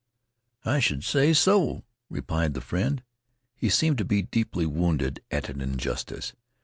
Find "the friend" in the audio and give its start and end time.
2.55-3.03